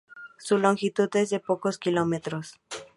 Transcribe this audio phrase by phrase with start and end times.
[0.39, 2.59] Su longitud es de pocos kilómetros.